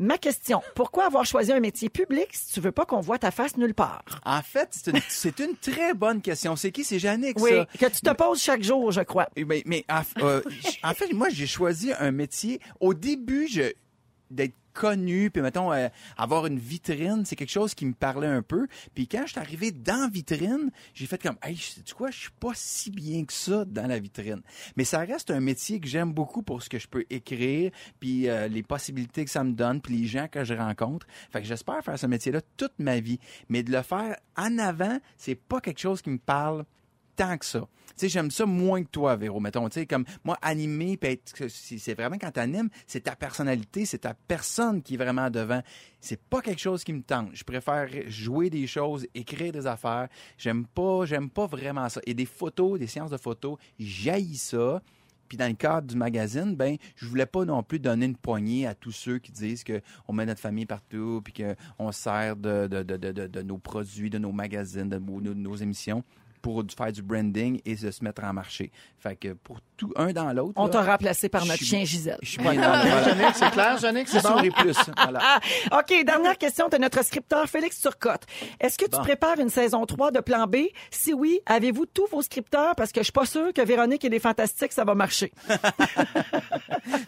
[0.00, 3.30] Ma question, pourquoi avoir choisi un métier public si tu veux pas qu'on voit ta
[3.30, 4.02] face nulle part?
[4.24, 4.70] En fait,
[5.08, 6.56] c'est une, très bonne question.
[6.56, 6.82] C'est qui?
[6.82, 7.66] C'est Jannick, Oui, ça.
[7.78, 9.28] que tu te poses chaque jour, je crois.
[9.36, 10.42] Ben, mais en, euh,
[10.82, 12.60] en fait, moi, j'ai choisi un métier.
[12.80, 13.62] Au début, je
[14.30, 18.42] d'être connu, puis mettons, euh, avoir une vitrine, c'est quelque chose qui me parlait un
[18.42, 18.68] peu.
[18.94, 22.30] Puis quand je suis arrivé dans vitrine, j'ai fait comme, hey, tu quoi, je suis
[22.38, 24.40] pas si bien que ça dans la vitrine.
[24.76, 28.28] Mais ça reste un métier que j'aime beaucoup pour ce que je peux écrire, puis
[28.28, 31.08] euh, les possibilités que ça me donne, puis les gens que je rencontre.
[31.32, 33.18] Fait que j'espère faire ce métier-là toute ma vie.
[33.48, 36.64] Mais de le faire en avant, c'est pas quelque chose qui me parle
[37.18, 37.60] tant que ça.
[37.88, 39.68] Tu sais, j'aime ça moins que toi, Véro, mettons.
[39.68, 40.98] Tu sais, comme moi, animer,
[41.48, 45.60] c'est vraiment quand t'animes, c'est ta personnalité, c'est ta personne qui est vraiment devant.
[46.00, 47.30] C'est pas quelque chose qui me tente.
[47.32, 50.08] Je préfère jouer des choses, écrire des affaires.
[50.38, 52.00] J'aime pas, j'aime pas vraiment ça.
[52.06, 54.80] Et des photos, des séances de photos, j'haïs ça.
[55.28, 58.66] Puis dans le cadre du magazine, ben, je voulais pas non plus donner une poignée
[58.66, 63.42] à tous ceux qui disent que on met notre famille partout, puis qu'on sert de,
[63.42, 66.04] nos produits, de nos magazines, de nos émissions
[66.40, 68.70] pour faire du branding et de se mettre en marché.
[68.98, 72.18] Fait que pour tout un dans l'autre, On t'a remplacé par notre chien Gisèle.
[72.22, 74.38] je suis bien dans le- Jannick, c'est clair, Jannick, c'est bon?
[74.58, 74.76] Plus.
[74.96, 75.40] Voilà.
[75.72, 78.22] OK, dernière question de notre scripteur Félix Turcotte.
[78.60, 79.02] Est-ce que tu Bon.
[79.02, 80.56] prépares une saison 3 de Plan B?
[80.90, 82.74] Si oui, avez-vous tous vos scripteurs?
[82.76, 85.32] Parce que je suis pas sûre que Véronique et les Fantastiques, ça va marcher.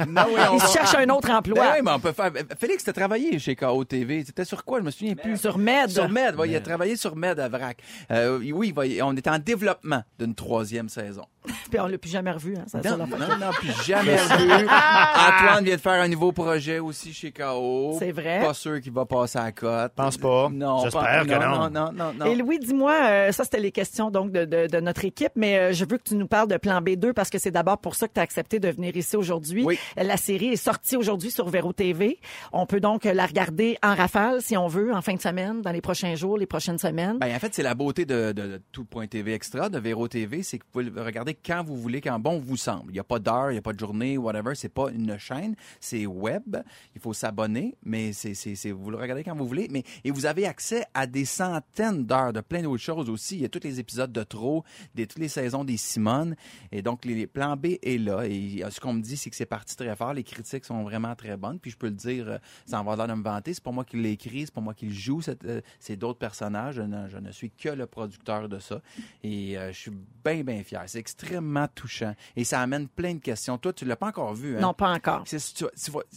[0.06, 1.54] Non, oui, on Ils va- cherchent un autre emploi.
[1.58, 2.30] Ben oui, mais on peut faire.
[2.58, 4.24] Félix, t'as travaillé chez KO TV.
[4.24, 4.78] C'était sur quoi?
[4.80, 5.36] Je me souviens plus.
[5.38, 5.90] Sur Med.
[5.90, 7.78] Sur Med, ouais, il a travaillé sur Med à Vrac.
[8.10, 11.26] Euh, oui, on est en développement d'une troisième saison.
[11.70, 12.54] Puis on l'a plus jamais revu.
[12.56, 14.66] Hein, ça, Non, non, non, puis jamais vu.
[14.68, 17.96] Antoine vient de faire un nouveau projet aussi chez KO.
[17.98, 18.40] C'est vrai.
[18.40, 19.92] Pas sûr qu'il va passer à la cote.
[19.94, 20.48] Pense pas.
[20.52, 21.40] Non, J'espère pas- que non.
[21.40, 22.26] Non, non, non, non.
[22.26, 25.58] Et Louis, dis-moi, euh, ça c'était les questions donc de, de- de notre équipe, mais
[25.58, 27.94] euh, je veux que tu nous parles de Plan B2 parce que c'est d'abord pour
[27.94, 29.64] ça que tu as accepté de venir ici aujourd'hui.
[29.64, 29.78] Oui.
[29.96, 32.18] La série est sortie aujourd'hui sur Véro TV.
[32.52, 35.72] On peut donc la regarder en rafale si on veut, en fin de semaine, dans
[35.72, 37.18] les prochains jours, les prochaines semaines.
[37.18, 40.58] Ben, en fait, c'est la beauté de, de, de tout.tv extra, de Véro TV, c'est
[40.58, 42.90] que vous pouvez le regarder quand vous voulez, quand bon vous semble.
[42.90, 44.54] Il n'y a pas d'heure, il n'y a pas de journée, whatever.
[44.54, 46.56] C'est pas une chaîne, c'est web.
[46.94, 49.68] Il faut s'abonner, mais c'est, vous le regardez quand vous voulez.
[49.70, 53.36] Mais, et vous avez accès à des centaines d'heures de plein d'autres choses aussi.
[53.36, 54.64] Il y a tous les épisodes de trop,
[54.94, 56.34] des, toutes les saisons des Simone.
[56.72, 58.24] Et donc, les, les plans B est là.
[58.26, 60.14] Et euh, ce qu'on me dit, c'est que c'est parti très fort.
[60.14, 61.58] Les critiques sont vraiment très bonnes.
[61.58, 63.54] Puis je peux le dire euh, sans avoir l'air de me vanter.
[63.54, 65.20] C'est pas moi qui l'ai écrit, c'est pas moi qui le joue.
[65.44, 66.76] euh, c'est d'autres personnages.
[66.76, 68.80] Je ne, je ne suis que le producteur de ça.
[69.22, 69.92] Et euh, je suis
[70.24, 70.82] bien, bien fier.
[70.86, 72.14] C'est extrêmement touchant.
[72.36, 73.58] Et ça amène plein de questions.
[73.58, 74.60] Toi, tu l'as pas encore vu, hein?
[74.60, 75.24] Non, pas encore.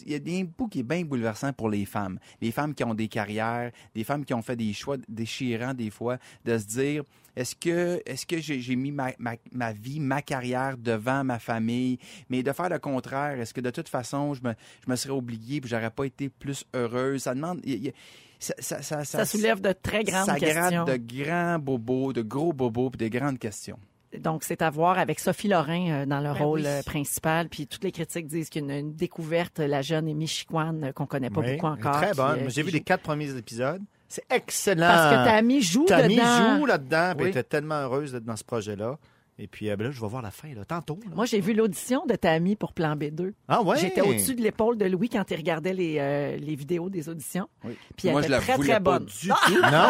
[0.05, 2.19] Il y a un bout qui est bien bouleversant pour les femmes.
[2.41, 5.89] Les femmes qui ont des carrières, des femmes qui ont fait des choix déchirants des
[5.89, 7.03] fois, de se dire
[7.35, 11.97] est-ce que est-ce que j'ai mis ma, ma, ma vie, ma carrière devant ma famille,
[12.29, 14.53] mais de faire le contraire, est-ce que de toute façon je me,
[14.85, 17.23] je me serais oubliée puis j'aurais pas été plus heureuse?
[17.23, 17.91] Ça demande y
[18.39, 20.83] ça, ça, ça, Ça soulève de très grandes ça questions.
[20.83, 23.79] gratte de grands bobos, de gros bobos puis de grandes questions.
[24.19, 26.65] Donc, c'est à voir avec Sophie Lorrain euh, dans le Ben rôle oui.
[26.67, 27.49] euh, principal.
[27.49, 30.81] Puis toutes les critiques disent qu'il y a une, une découverte, la jeune Amy Chiquan,
[30.83, 31.97] euh, qu'on connaît pas Oui, beaucoup encore.
[31.97, 32.39] Très qui, bonne.
[32.41, 32.75] euh, J'ai vu joue.
[32.77, 33.81] les quatre premiers épisodes.
[34.07, 34.87] C'est excellent.
[34.87, 36.57] Parce que ta amie joue Tammy dedans.
[36.59, 37.31] joue là-dedans, puis Oui.
[37.33, 38.97] elle était tellement heureuse d'être dans ce projet-là.
[39.39, 40.99] Et puis euh, ben là, je vais voir la fin, là, tantôt.
[41.03, 41.11] là.
[41.15, 43.33] Moi, j'ai vu l'audition de ta amie pour Plan B2.
[43.47, 43.77] ah ouais?
[43.79, 47.47] J'étais au-dessus de l'épaule de Louis quand il regardait les, euh, les vidéos des auditions.
[47.63, 47.75] Oui.
[47.97, 49.05] Puis elle Moi, était je la très, très pas bonne.
[49.05, 49.33] du tout.
[49.71, 49.89] Non,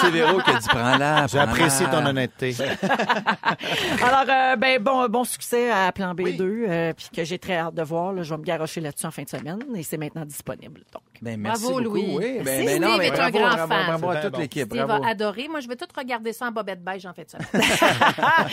[0.00, 1.26] C'est Véro qui a dit prends-la.
[1.32, 2.54] J'apprécie ton honnêteté.
[4.02, 7.74] Alors, euh, ben bon, bon succès à Plan B2, euh, puis que j'ai très hâte
[7.74, 8.12] de voir.
[8.12, 10.82] Là, je vais me garrocher là-dessus en fin de semaine et c'est maintenant disponible.
[10.92, 11.02] Donc.
[11.20, 11.96] Ben, merci Bravo, beaucoup.
[11.96, 12.16] Louis.
[12.16, 13.86] Oui, ben, ben, non, Steve mais est un bravo, grand bravo, fan.
[13.86, 14.68] bravo à toute l'équipe.
[14.68, 15.02] Bravo.
[15.02, 15.48] va adorer.
[15.48, 17.38] Moi, je vais tout regarder ça en bobette beige en fait ça.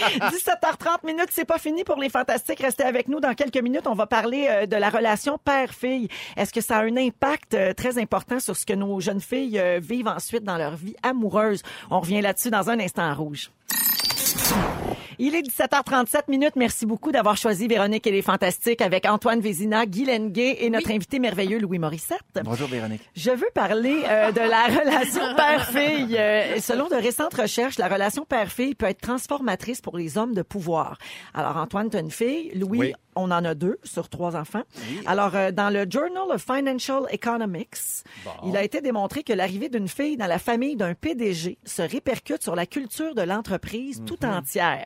[0.02, 2.60] 17h30 minutes, c'est pas fini pour les fantastiques.
[2.60, 3.88] Restez avec nous dans quelques minutes.
[3.88, 6.08] On va parler euh, de la relation père-fille.
[6.38, 9.60] Est-ce que ça a un impact euh, très important sur ce que nos jeunes filles
[9.60, 11.62] euh, vivent ensuite dans leur vie amoureuse?
[11.90, 13.52] On revient là-dessus dans un instant en rouge.
[15.24, 16.56] Il est 17h37 minutes.
[16.56, 20.90] Merci beaucoup d'avoir choisi Véronique et les Fantastiques avec Antoine Vézina, Guy Lenguet et notre
[20.90, 22.24] invité merveilleux Louis Morissette.
[22.44, 23.08] Bonjour Véronique.
[23.16, 26.18] Je veux parler euh, de la relation père-fille.
[26.18, 30.42] Euh, selon de récentes recherches, la relation père-fille peut être transformatrice pour les hommes de
[30.42, 30.98] pouvoir.
[31.36, 32.52] Alors, Antoine, tu as une fille.
[32.56, 32.94] Louis Oui.
[33.16, 34.64] On en a deux sur trois enfants.
[35.06, 38.04] Alors, euh, dans le Journal of Financial Economics,
[38.46, 42.44] il a été démontré que l'arrivée d'une fille dans la famille d'un PDG se répercute
[42.44, 44.86] sur la culture de l'entreprise tout entière.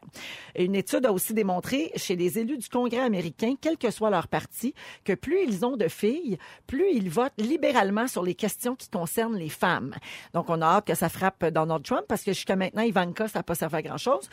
[0.55, 4.09] Et Une étude a aussi démontré chez les élus du Congrès américain, quel que soit
[4.09, 8.75] leur parti, que plus ils ont de filles, plus ils votent libéralement sur les questions
[8.75, 9.93] qui concernent les femmes.
[10.33, 13.39] Donc, on a hâte que ça frappe Donald Trump parce que jusqu'à maintenant, Ivanka, ça
[13.39, 14.29] n'a pas servi à grand-chose.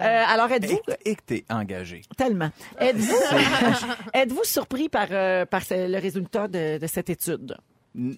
[0.00, 0.80] Euh, alors, êtes-vous...
[1.04, 2.02] Et, et que t'es engagé.
[2.16, 2.50] Tellement.
[2.78, 3.14] Êtes-vous
[4.14, 7.56] êtes-vous surpris par, euh, par ce- le résultat de, de cette étude?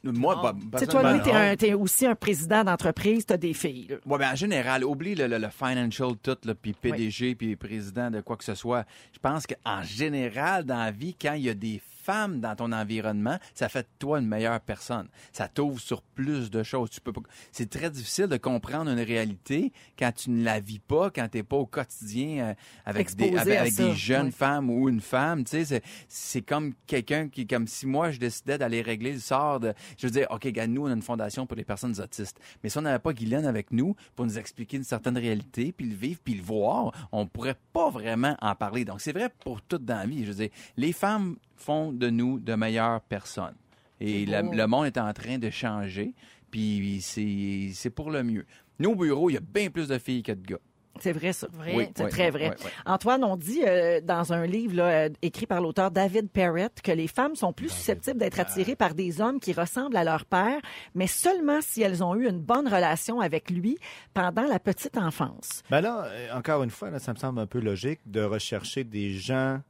[0.02, 3.86] Moi, bah, Tu sais, toi, personnellement, Louis, t'es, aussi un président d'entreprise, t'as des filles.
[3.88, 3.96] là.
[4.06, 8.20] Ouais, ben en général, oublie le, le- le financial tout, puis PDG, puis président de
[8.20, 8.84] quoi que ce soit.
[9.12, 13.38] Je pense qu'en général, dans la vie, quand il y a des dans ton environnement,
[13.54, 15.08] ça fait de toi une meilleure personne.
[15.32, 16.90] Ça t'ouvre sur plus de choses.
[16.90, 17.20] Tu peux pas...
[17.52, 21.38] C'est très difficile de comprendre une réalité quand tu ne la vis pas, quand tu
[21.38, 22.54] n'es pas au quotidien euh,
[22.86, 24.32] avec, des, avec, des jeunes oui.
[24.32, 25.44] femmes ou une femme.
[25.44, 29.20] Tu sais, c'est, c'est comme quelqu'un qui, comme si moi, je décidais d'aller régler le
[29.20, 29.74] sort de.
[29.98, 32.38] Je veux dire, OK, regarde, nous, on a une fondation pour les personnes autistes.
[32.62, 35.86] Mais si on n'avait pas Guylaine avec nous pour nous expliquer une certaine réalité, puis
[35.86, 38.84] le vivre, puis le voir, on pourrait pas vraiment en parler.
[38.84, 40.24] Donc, c'est vrai pour toute dans la vie.
[40.24, 43.54] Je veux dire, les femmes font de nous de meilleures personnes.
[44.00, 46.14] Et la- le monde est en train de changer,
[46.50, 48.46] puis c'est, c'est pour le mieux.
[48.78, 50.58] Nous, au bureau, il y a bien plus de filles que de gars.
[51.00, 51.46] C'est vrai, ça.
[51.52, 51.74] Vrai.
[51.76, 52.48] Oui, C'est oui, très vrai.
[52.58, 52.70] oui, oui.
[52.84, 56.90] Antoine, on dit euh, dans un livre là, euh, écrit par l'auteur David Perrett que
[56.90, 60.60] les femmes sont plus susceptibles d'être attirées par des hommes qui ressemblent à leur père,
[60.96, 63.78] mais seulement si elles ont eu une bonne relation avec lui
[64.12, 65.62] pendant la petite enfance.
[65.70, 68.82] Ben là, euh, encore une fois, là, ça me semble un peu logique de rechercher
[68.82, 69.60] des gens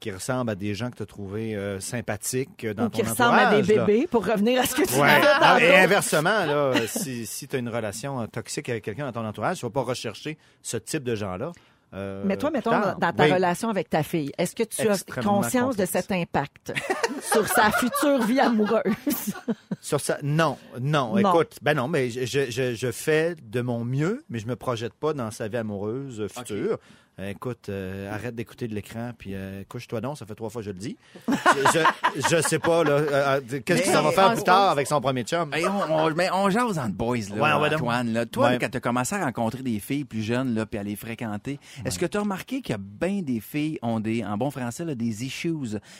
[0.00, 2.98] qui ressemblent à des gens que tu as trouvés euh, sympathiques euh, dans Ou ton
[3.02, 3.84] qui ressemblent à des là.
[3.84, 5.14] bébés, pour revenir à ce que tu Ouais.
[5.16, 5.78] disais Ah, Et tantôt.
[5.78, 9.26] inversement, là, euh, si, si tu as une relation euh, toxique avec quelqu'un dans ton
[9.28, 11.52] entourage, tu vas pas rechercher ce type de gens-là.
[11.92, 13.32] euh, Mais toi, mettons, dans, dans ta Oui.
[13.32, 16.72] relation avec ta fille, est-ce que tu as conscience de cet impact
[17.32, 19.34] sur sa future vie amoureuse?
[19.82, 21.30] Sur ça, non, non, Non.
[21.32, 24.94] Écoute, ben non, mais je, je- je, fais de mon mieux, mais je me projette
[24.94, 26.72] pas dans sa vie amoureuse euh, future.
[26.72, 26.76] Euh,
[27.28, 30.66] écoute, euh, arrête d'écouter de l'écran, puis euh, couche-toi donc, ça fait trois fois que
[30.66, 30.96] je le dis.
[31.28, 31.32] je,
[32.30, 34.70] je, je sais pas, là, euh, euh, qu'est-ce que ça va faire on plus tard
[34.70, 35.52] avec son premier chum?
[35.52, 37.80] Hey, on, on- mais on jase entre boys, là, Ouais, ouais, donc.
[37.80, 38.12] Antoine.
[38.12, 38.26] Là.
[38.26, 38.58] Toi, Ouais.
[38.60, 41.58] quand tu as commencé à rencontrer des filles plus jeunes, là, puis à les fréquenter,
[41.84, 44.94] est-ce que tu as remarqué que bien des filles ont des, en bon français, là,
[44.94, 45.54] des issues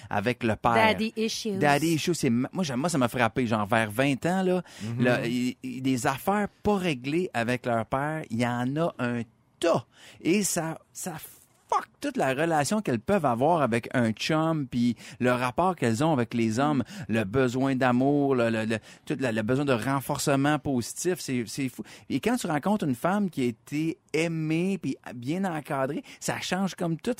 [0.08, 0.74] avec le père?
[0.74, 1.58] Daddy issues.
[1.58, 3.46] Daddy issues, c'est moi, j'aime- moi, ça m'a frappé.
[3.46, 5.56] Genre, vers 20 ans, là, Mhm.
[5.62, 9.22] il- des affaires pas réglées avec leur père, il y en a un
[10.20, 11.14] Et ça, ça
[11.68, 16.12] fuck toute la relation qu'elles peuvent avoir avec un chum, puis le rapport qu'elles ont
[16.12, 21.82] avec les hommes, le besoin d'amour, le, le, besoin de renforcement positif, c'est fou.
[22.08, 26.74] Et quand tu rencontres une femme qui a été aimée, puis bien encadrée, ça change
[26.74, 27.14] comme tout.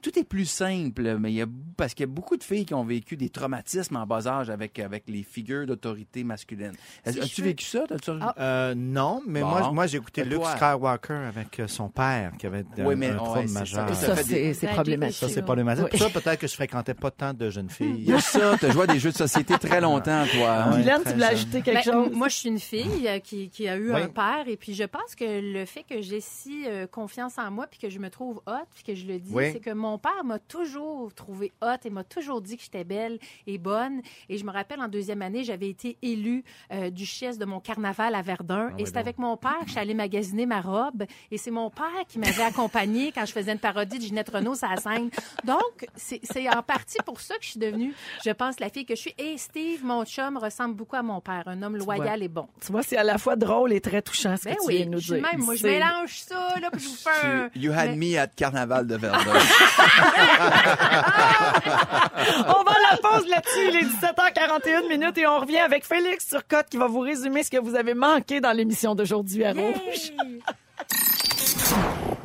[0.00, 2.64] Tout est plus simple, mais il y a, parce qu'il y a beaucoup de filles
[2.64, 6.72] qui ont vécu des traumatismes en bas âge avec, avec les figures d'autorité masculine.
[7.04, 7.84] As- Si As-tu vécu ça?
[8.20, 8.34] Ah.
[8.38, 9.48] Euh, non, mais Bon.
[9.48, 10.56] moi, moi j'ai écouté Luke toi?
[10.56, 13.58] Skywalker avec euh, son père qui avait Oui, un, mais- un ouais, ça.
[13.60, 13.94] majeur.
[13.94, 15.16] Ça c'est problématique.
[15.18, 15.46] Ça, c'est Oui.
[15.46, 15.82] pas le matin.
[15.84, 15.90] Oui.
[15.90, 17.96] Pour ça, peut-être que je fréquentais pas tant de jeunes filles.
[17.98, 20.64] Il y a ça, t'as joué à des jeux de société très longtemps, toi.
[20.64, 20.70] hein?
[21.04, 22.12] Tu voulais ajouter quelque Ben, chose?
[22.12, 24.00] Moi, je suis une fille euh, qui, qui a eu Oui.
[24.02, 27.50] un père et puis je pense que le fait que j'ai si euh, confiance en
[27.50, 29.50] moi puis que je me trouve hot puis que je le dis, Oui.
[29.52, 33.18] c'est que mon père m'a toujours trouvé hot et m'a toujours dit que j'étais belle
[33.46, 34.02] et bonne.
[34.28, 38.14] Et je me rappelle, en deuxième année, j'avais été élue euh, duchesse de mon carnaval
[38.14, 41.04] à Verdun Ah et c'est avec mon père que je suis allée magasiner ma robe
[41.30, 44.56] et c'est mon père qui m'avait accompagnée quand je faisais une parodie de Ginette Renault
[44.56, 45.08] sur la scène.
[45.44, 48.84] Donc, c'est c'est en partie pour ça que je suis devenue, je pense, la fille
[48.84, 49.14] que je suis.
[49.18, 52.48] Et Steve, mon chum, ressemble beaucoup à mon père, un homme loyal et bon.
[52.60, 54.86] Tu vois, c'est à la fois drôle et très touchant ce Ben que tu viens
[54.86, 55.22] de nous dire.
[55.22, 57.50] même, moi, je mélange ça, là, puis je vous fais un...
[57.54, 59.18] You had Mais- me at Carnaval de Verdun.
[62.48, 63.68] On va la pause là-dessus.
[63.68, 67.50] Il est 17h41 minutes et on revient avec Félix Turcotte qui va vous résumer ce
[67.50, 70.12] que vous avez manqué dans l'émission d'aujourd'hui à Rouge.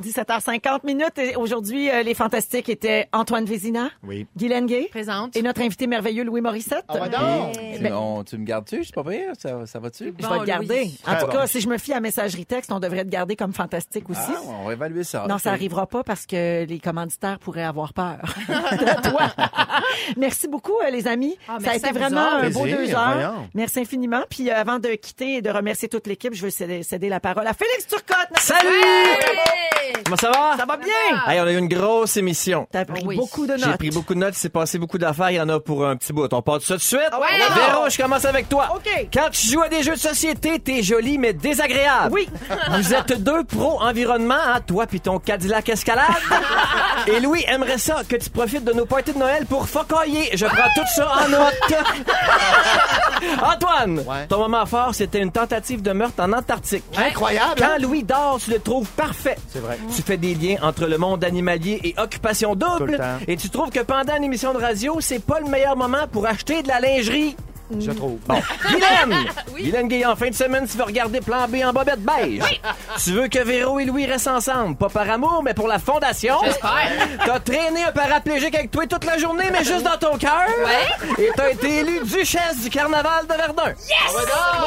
[0.04, 0.12] Yay!
[0.14, 4.28] 17h50 minutes et aujourd'hui, euh, les fantastiques étaient Antoine Vézina, Oui.
[4.38, 5.36] Guylaine Gay Présente.
[5.36, 6.86] et notre invité merveilleux Louis Morissette.
[6.88, 7.58] Ah, ouais, donc.
[7.58, 7.80] Hey.
[7.80, 8.84] tu, on- tu me gardes-tu?
[8.84, 9.32] C'est pas pire?
[9.40, 10.14] Ça, ça va-tu?
[10.20, 10.84] Je vais le garder.
[10.84, 11.00] Louis.
[11.08, 11.32] En Très tout bon.
[11.34, 14.20] cas, si je me fie à messagerie texte, on devrait te garder comme fantastique aussi.
[14.28, 15.26] Ah, on va évaluer ça.
[15.28, 19.34] Non, ça arrivera pas parce que les commanditaires pourraient avoir peur de toi.
[20.18, 21.38] merci beaucoup, euh, les amis.
[21.48, 22.36] Ah, ça a merci été à vous vraiment autres.
[22.46, 23.14] un beau Plaisir, deux heures.
[23.14, 23.50] voyons.
[23.54, 24.22] Merci infiniment.
[24.30, 27.20] Puis euh, avant de quitter et de remercier toute l'équipe, je veux céder, céder la
[27.20, 28.18] parole à Félix Turcotte.
[28.32, 29.93] notre- Hey!
[30.06, 30.58] Comment ça va?
[30.58, 30.94] Ça va bien?
[31.28, 32.68] Hey, on a eu une grosse émission.
[32.72, 33.16] T'as pris Oui.
[33.16, 33.64] beaucoup de notes.
[33.64, 35.86] J'ai pris beaucoup de notes, il s'est passé beaucoup d'affaires, il y en a pour
[35.86, 36.28] un petit bout.
[36.34, 37.00] On part de ça tout de suite.
[37.00, 38.70] ouais, Véro, je commence avec toi.
[38.76, 39.08] OK.
[39.14, 42.10] Quand tu joues à des jeux de société, t'es joli mais désagréable.
[42.14, 42.28] Oui.
[42.72, 46.08] Vous êtes deux pros environnement, hein, toi puis ton Cadillac Escalade.
[47.08, 50.30] Et Louis aimerait ça que tu profites de nos parties de Noël pour focailler.
[50.36, 51.54] Je prends tout ça en note.
[53.42, 54.28] Antoine, Ouais.
[54.28, 56.84] ton moment fort, c'était une tentative de meurtre en Antarctique.
[56.98, 57.56] Incroyable!
[57.58, 57.78] Quand hein?
[57.80, 59.38] Louis dort, tu le trouves parfait.
[59.50, 59.78] C'est vrai.
[59.96, 63.00] Tu fais des liens entre le monde animalier et occupation double.
[63.28, 66.26] Et tu trouves que pendant une émission de radio, c'est pas le meilleur moment pour
[66.26, 67.36] acheter de la lingerie.
[67.80, 68.20] Je trouve.
[68.28, 68.40] Bon.
[68.70, 69.26] Guylaine!
[69.56, 72.62] Guylaine Guillon, en fin de semaine, tu veux regarder Plan B en bobette beige.
[73.04, 76.36] Tu veux que Véro et Louis restent ensemble, pas par amour, mais pour la fondation.
[76.44, 76.72] J'espère.
[77.26, 80.48] T'as traîné un paraplégique avec toi toute la journée, mais juste dans ton cœur.
[81.18, 83.74] Et t'as été élue duchesse du carnaval de Verdun.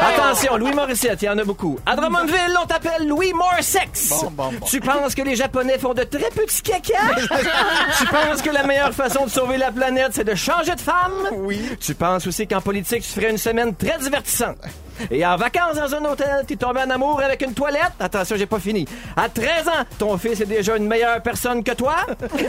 [0.00, 1.78] Attention, Louis Morissette, il y en a beaucoup.
[1.86, 4.10] À Drummondville, on t'appelle Louis Morsex.
[4.10, 4.66] Bon, bon, bon.
[4.66, 6.98] Tu penses que les Japonais font de très petits caca?
[7.98, 11.12] tu penses que la meilleure façon de sauver la planète, c'est de changer de femme?
[11.32, 11.60] Oui.
[11.80, 14.58] Tu penses aussi qu'en politique, tu ferais une semaine très divertissante.
[15.10, 17.92] Et en vacances dans un hôtel, t'es tombé en amour avec une toilette.
[18.00, 18.86] Attention, j'ai pas fini.
[19.16, 21.96] À 13 ans, ton fils est déjà une meilleure personne que toi.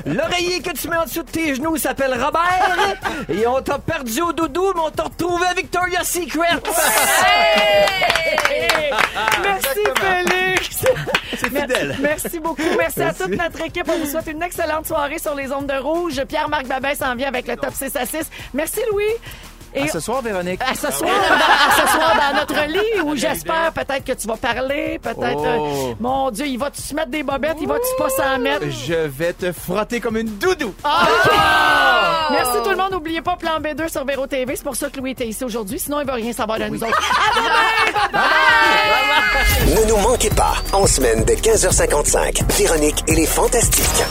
[0.05, 2.97] L'oreiller que tu mets en dessous de tes genoux s'appelle Robert.
[3.29, 6.61] Et on t'a perdu au doudou, mais on t'a retrouvé à Victoria's Secret.
[9.43, 10.85] Merci, Félix.
[11.37, 11.97] C'est fidèle.
[11.99, 12.61] Merci beaucoup.
[12.77, 13.89] Merci, à toute notre équipe.
[13.89, 16.23] On vous souhaite une excellente soirée sur les ondes de rouge.
[16.23, 18.29] Pierre-Marc Babin s'en vient avec le top 6 à 6.
[18.53, 19.03] Merci, Louis.
[19.77, 20.59] Et À ce soir, Véronique.
[20.61, 24.27] à ce soir, dans, à ce soir dans notre lit où j'espère peut-être que tu
[24.27, 25.37] vas parler, peut-être.
[25.37, 25.45] Oh.
[25.91, 27.57] euh, mon Dieu, il va-tu se mettre des bobettes?
[27.61, 28.65] Il va-tu pas s'en mettre?
[28.69, 30.73] Je vais te frotter comme une doudou.
[30.83, 31.31] Ah, OK.
[32.31, 32.91] Merci tout le monde.
[32.91, 34.55] N'oubliez pas Plan B2 sur Véro TV.
[34.55, 35.79] C'est pour ça que Louis était ici aujourd'hui.
[35.79, 36.97] Sinon, il va rien savoir de nous autres.
[36.97, 38.11] À demain!
[38.13, 39.75] Bye-bye!
[39.75, 44.03] Ne nous manquez pas, en semaine de 15h55, Véronique et les Fantastiques.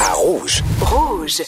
[0.00, 0.62] À Rouge.
[0.80, 1.42] Rouge.